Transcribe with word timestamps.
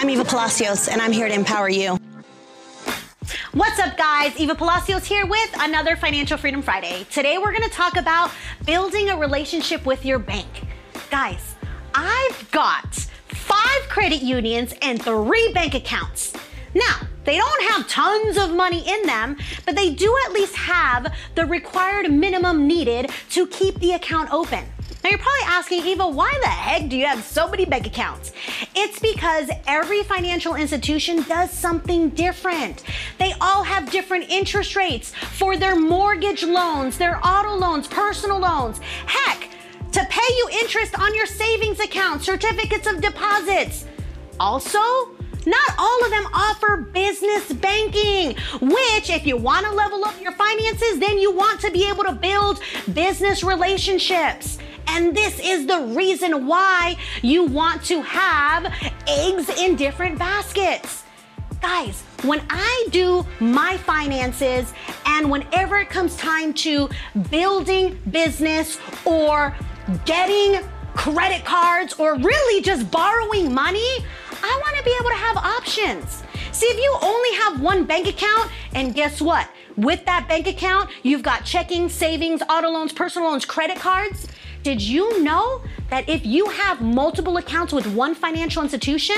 I'm 0.00 0.08
Eva 0.08 0.24
Palacios, 0.24 0.88
and 0.88 1.02
I'm 1.02 1.12
here 1.12 1.28
to 1.28 1.34
empower 1.34 1.68
you. 1.68 1.98
What's 3.52 3.78
up, 3.78 3.98
guys? 3.98 4.34
Eva 4.40 4.54
Palacios 4.54 5.04
here 5.04 5.26
with 5.26 5.50
another 5.58 5.94
Financial 5.94 6.38
Freedom 6.38 6.62
Friday. 6.62 7.04
Today, 7.10 7.36
we're 7.36 7.52
going 7.52 7.68
to 7.68 7.76
talk 7.76 7.98
about 7.98 8.30
building 8.64 9.10
a 9.10 9.18
relationship 9.18 9.84
with 9.84 10.06
your 10.06 10.18
bank. 10.18 10.48
Guys, 11.10 11.54
I've 11.94 12.50
got 12.50 12.94
five 13.28 13.82
credit 13.90 14.22
unions 14.22 14.72
and 14.80 15.02
three 15.02 15.52
bank 15.52 15.74
accounts. 15.74 16.32
Now, 16.74 17.02
they 17.24 17.36
don't 17.36 17.62
have 17.64 17.86
tons 17.86 18.38
of 18.38 18.52
money 18.52 18.82
in 18.88 19.02
them, 19.02 19.36
but 19.66 19.76
they 19.76 19.92
do 19.92 20.16
at 20.24 20.32
least 20.32 20.56
have 20.56 21.12
the 21.34 21.44
required 21.44 22.10
minimum 22.10 22.66
needed 22.66 23.10
to 23.32 23.46
keep 23.48 23.74
the 23.80 23.92
account 23.92 24.32
open. 24.32 24.64
Now 25.02 25.10
you're 25.10 25.18
probably 25.18 25.46
asking, 25.46 25.86
Eva, 25.86 26.08
why 26.08 26.36
the 26.42 26.48
heck 26.48 26.88
do 26.88 26.96
you 26.96 27.06
have 27.06 27.24
so 27.24 27.48
many 27.48 27.64
bank 27.64 27.86
accounts? 27.86 28.32
It's 28.74 28.98
because 28.98 29.48
every 29.66 30.02
financial 30.02 30.56
institution 30.56 31.22
does 31.22 31.50
something 31.50 32.10
different. 32.10 32.84
They 33.18 33.32
all 33.40 33.62
have 33.62 33.90
different 33.90 34.28
interest 34.28 34.76
rates 34.76 35.14
for 35.14 35.56
their 35.56 35.74
mortgage 35.74 36.44
loans, 36.44 36.98
their 36.98 37.18
auto 37.26 37.56
loans, 37.56 37.88
personal 37.88 38.38
loans. 38.38 38.78
Heck, 39.06 39.48
to 39.92 40.04
pay 40.10 40.34
you 40.36 40.48
interest 40.60 40.98
on 40.98 41.14
your 41.14 41.26
savings 41.26 41.80
account, 41.80 42.22
certificates 42.22 42.86
of 42.86 43.00
deposits. 43.00 43.86
Also, 44.38 44.78
not 45.46 45.74
all 45.78 46.04
of 46.04 46.10
them 46.10 46.26
offer 46.34 46.76
business 46.92 47.50
banking, 47.54 48.36
which, 48.60 49.08
if 49.08 49.26
you 49.26 49.38
want 49.38 49.64
to 49.64 49.72
level 49.72 50.04
up 50.04 50.20
your 50.20 50.32
finances, 50.32 50.98
then 50.98 51.18
you 51.18 51.32
want 51.34 51.60
to 51.60 51.70
be 51.70 51.88
able 51.88 52.04
to 52.04 52.12
build 52.12 52.60
business 52.92 53.42
relationships. 53.42 54.58
And 54.92 55.16
this 55.16 55.38
is 55.38 55.66
the 55.66 55.80
reason 55.96 56.46
why 56.46 56.96
you 57.22 57.44
want 57.44 57.84
to 57.84 58.02
have 58.02 58.72
eggs 59.06 59.48
in 59.60 59.76
different 59.76 60.18
baskets. 60.18 61.04
Guys, 61.62 62.02
when 62.24 62.42
I 62.50 62.88
do 62.90 63.24
my 63.38 63.76
finances 63.78 64.72
and 65.06 65.30
whenever 65.30 65.78
it 65.78 65.90
comes 65.90 66.16
time 66.16 66.52
to 66.54 66.88
building 67.30 68.00
business 68.10 68.78
or 69.04 69.54
getting 70.06 70.60
credit 70.94 71.44
cards 71.44 71.94
or 71.94 72.16
really 72.16 72.62
just 72.62 72.90
borrowing 72.90 73.54
money, 73.54 73.90
I 74.42 74.60
want 74.64 74.76
to 74.76 74.84
be 74.84 74.94
able 74.98 75.10
to 75.10 75.16
have 75.16 75.36
options. 75.36 76.22
See, 76.52 76.66
if 76.66 76.78
you 76.78 76.98
only 77.00 77.32
have 77.36 77.60
one 77.60 77.84
bank 77.84 78.08
account, 78.08 78.50
and 78.74 78.94
guess 78.94 79.20
what? 79.20 79.48
With 79.80 80.04
that 80.04 80.28
bank 80.28 80.46
account, 80.46 80.90
you've 81.02 81.22
got 81.22 81.46
checking, 81.46 81.88
savings, 81.88 82.42
auto 82.50 82.68
loans, 82.68 82.92
personal 82.92 83.30
loans, 83.30 83.46
credit 83.46 83.78
cards. 83.78 84.28
Did 84.62 84.82
you 84.82 85.22
know 85.22 85.62
that 85.88 86.06
if 86.06 86.26
you 86.26 86.50
have 86.50 86.82
multiple 86.82 87.38
accounts 87.38 87.72
with 87.72 87.86
one 87.86 88.14
financial 88.14 88.62
institution, 88.62 89.16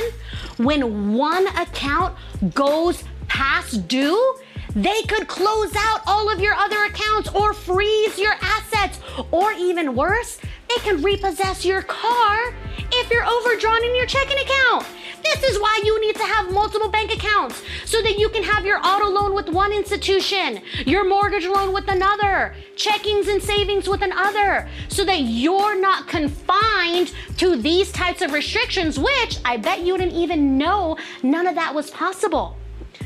when 0.58 1.14
one 1.14 1.48
account 1.56 2.16
goes 2.54 3.02
past 3.26 3.88
due, 3.88 4.36
they 4.76 5.02
could 5.02 5.26
close 5.26 5.74
out 5.76 6.00
all 6.06 6.32
of 6.32 6.38
your 6.38 6.54
other 6.54 6.84
accounts 6.84 7.28
or 7.30 7.54
freeze 7.54 8.16
your 8.16 8.34
assets, 8.40 9.00
or 9.32 9.52
even 9.54 9.96
worse, 9.96 10.38
they 10.68 10.76
can 10.76 11.02
repossess 11.02 11.64
your 11.64 11.82
car 11.82 12.54
if 12.92 13.10
you're 13.10 13.26
overdrawn 13.26 13.84
in 13.84 13.96
your 13.96 14.06
checking 14.06 14.38
account. 14.38 14.86
This 15.22 15.42
is 15.44 15.60
why 15.60 15.80
you 15.84 16.00
need 16.00 16.16
to 16.16 16.24
have 16.24 16.52
multiple 16.52 16.88
bank 16.88 17.12
accounts 17.12 17.62
so 17.84 18.02
that 18.02 18.18
you 18.18 18.28
can 18.28 18.42
have 18.42 18.64
your 18.64 18.78
auto 18.78 19.08
loan 19.08 19.34
with 19.34 19.48
one 19.48 19.72
institution, 19.72 20.60
your 20.84 21.04
mortgage 21.08 21.46
loan 21.46 21.72
with 21.72 21.88
another, 21.88 22.54
checkings 22.76 23.28
and 23.28 23.42
savings 23.42 23.88
with 23.88 24.02
another, 24.02 24.68
so 24.88 25.04
that 25.04 25.20
you're 25.20 25.80
not 25.80 26.08
confined 26.08 27.12
to 27.36 27.56
these 27.56 27.92
types 27.92 28.22
of 28.22 28.32
restrictions, 28.32 28.98
which 28.98 29.38
I 29.44 29.56
bet 29.56 29.80
you 29.80 29.96
didn't 29.96 30.14
even 30.14 30.58
know 30.58 30.96
none 31.22 31.46
of 31.46 31.54
that 31.54 31.74
was 31.74 31.90
possible. 31.90 32.56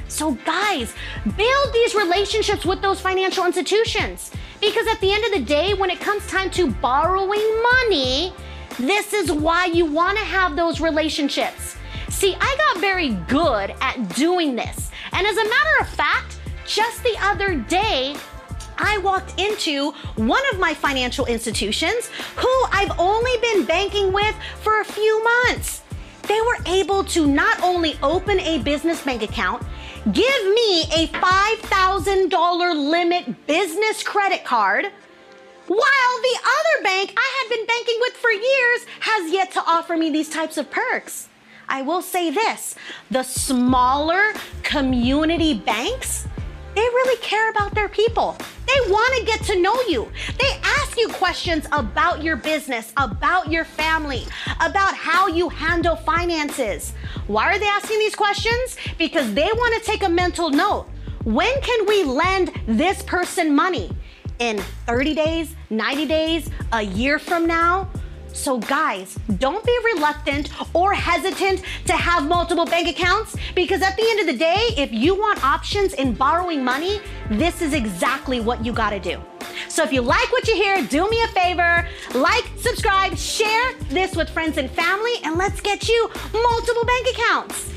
So, 0.08 0.32
guys, 0.44 0.94
build 1.36 1.72
these 1.72 1.94
relationships 1.94 2.64
with 2.64 2.80
those 2.80 3.00
financial 3.00 3.44
institutions. 3.44 4.30
Because 4.60 4.86
at 4.86 5.00
the 5.00 5.12
end 5.12 5.24
of 5.24 5.32
the 5.32 5.40
day, 5.40 5.74
when 5.74 5.90
it 5.90 6.00
comes 6.00 6.26
time 6.26 6.50
to 6.50 6.70
borrowing 6.70 7.62
money, 7.62 8.32
this 8.78 9.12
is 9.12 9.32
why 9.32 9.66
you 9.66 9.84
want 9.84 10.16
to 10.18 10.24
have 10.24 10.56
those 10.56 10.80
relationships. 10.80 11.76
See, 12.16 12.34
I 12.40 12.56
got 12.56 12.80
very 12.80 13.10
good 13.28 13.74
at 13.82 14.16
doing 14.16 14.56
this. 14.56 14.90
And 15.12 15.26
as 15.26 15.36
a 15.36 15.44
matter 15.44 15.80
of 15.82 15.88
fact, 15.88 16.40
just 16.66 17.02
the 17.02 17.14
other 17.20 17.56
day, 17.56 18.16
I 18.78 18.96
walked 18.96 19.38
into 19.38 19.92
one 20.16 20.42
of 20.50 20.58
my 20.58 20.72
financial 20.72 21.26
institutions 21.26 22.08
who 22.36 22.48
I've 22.72 22.98
only 22.98 23.36
been 23.42 23.66
banking 23.66 24.14
with 24.14 24.34
for 24.62 24.80
a 24.80 24.84
few 24.86 25.22
months. 25.22 25.82
They 26.22 26.40
were 26.40 26.56
able 26.64 27.04
to 27.04 27.26
not 27.26 27.62
only 27.62 27.98
open 28.02 28.40
a 28.40 28.62
business 28.62 29.02
bank 29.02 29.20
account, 29.20 29.62
give 30.10 30.44
me 30.54 30.84
a 30.84 31.08
$5,000 31.08 32.90
limit 32.90 33.46
business 33.46 34.02
credit 34.02 34.42
card, 34.42 34.86
while 35.66 36.16
the 36.22 36.38
other 36.38 36.82
bank 36.82 37.12
I 37.14 37.42
had 37.42 37.54
been 37.54 37.66
banking 37.66 37.96
with 38.00 38.14
for 38.14 38.30
years 38.30 38.86
has 39.00 39.30
yet 39.30 39.52
to 39.52 39.62
offer 39.66 39.98
me 39.98 40.08
these 40.08 40.30
types 40.30 40.56
of 40.56 40.70
perks. 40.70 41.28
I 41.68 41.82
will 41.82 42.02
say 42.02 42.30
this 42.30 42.74
the 43.10 43.22
smaller 43.22 44.32
community 44.62 45.54
banks, 45.54 46.26
they 46.74 46.82
really 46.82 47.20
care 47.20 47.50
about 47.50 47.74
their 47.74 47.88
people. 47.88 48.36
They 48.66 48.90
want 48.90 49.16
to 49.18 49.24
get 49.24 49.42
to 49.44 49.60
know 49.60 49.80
you. 49.82 50.10
They 50.38 50.60
ask 50.62 50.98
you 50.98 51.08
questions 51.08 51.66
about 51.72 52.22
your 52.22 52.36
business, 52.36 52.92
about 52.96 53.50
your 53.50 53.64
family, 53.64 54.24
about 54.60 54.94
how 54.94 55.26
you 55.28 55.48
handle 55.48 55.96
finances. 55.96 56.92
Why 57.26 57.44
are 57.54 57.58
they 57.58 57.66
asking 57.66 57.98
these 57.98 58.14
questions? 58.14 58.76
Because 58.98 59.32
they 59.34 59.48
want 59.52 59.82
to 59.82 59.90
take 59.90 60.02
a 60.02 60.08
mental 60.08 60.50
note. 60.50 60.86
When 61.24 61.60
can 61.62 61.86
we 61.86 62.04
lend 62.04 62.52
this 62.66 63.02
person 63.02 63.54
money? 63.54 63.90
In 64.38 64.58
30 64.86 65.14
days, 65.14 65.54
90 65.70 66.06
days, 66.06 66.50
a 66.72 66.82
year 66.82 67.18
from 67.18 67.46
now? 67.46 67.88
So, 68.36 68.58
guys, 68.58 69.18
don't 69.38 69.64
be 69.64 69.76
reluctant 69.94 70.50
or 70.74 70.92
hesitant 70.92 71.62
to 71.86 71.94
have 71.94 72.28
multiple 72.28 72.66
bank 72.66 72.86
accounts 72.86 73.34
because 73.54 73.80
at 73.80 73.96
the 73.96 74.02
end 74.02 74.20
of 74.20 74.26
the 74.26 74.36
day, 74.36 74.74
if 74.76 74.92
you 74.92 75.14
want 75.14 75.42
options 75.42 75.94
in 75.94 76.12
borrowing 76.12 76.62
money, 76.62 77.00
this 77.30 77.62
is 77.62 77.72
exactly 77.72 78.40
what 78.40 78.64
you 78.64 78.72
got 78.72 78.90
to 78.90 79.00
do. 79.00 79.20
So, 79.68 79.82
if 79.82 79.92
you 79.92 80.02
like 80.02 80.30
what 80.32 80.46
you 80.46 80.54
hear, 80.54 80.82
do 80.82 81.08
me 81.08 81.22
a 81.22 81.28
favor 81.28 81.88
like, 82.14 82.44
subscribe, 82.58 83.16
share 83.16 83.72
this 83.88 84.14
with 84.14 84.28
friends 84.28 84.58
and 84.58 84.70
family, 84.70 85.14
and 85.24 85.36
let's 85.36 85.62
get 85.62 85.88
you 85.88 86.10
multiple 86.32 86.84
bank 86.84 87.06
accounts. 87.16 87.75